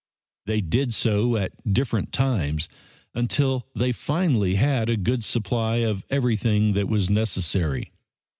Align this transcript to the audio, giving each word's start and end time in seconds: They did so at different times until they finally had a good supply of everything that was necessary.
They 0.47 0.61
did 0.61 0.95
so 0.95 1.37
at 1.37 1.71
different 1.71 2.11
times 2.11 2.67
until 3.13 3.67
they 3.75 3.91
finally 3.91 4.55
had 4.55 4.89
a 4.89 4.97
good 4.97 5.23
supply 5.23 5.75
of 5.85 6.03
everything 6.09 6.73
that 6.73 6.87
was 6.87 7.11
necessary. 7.11 7.91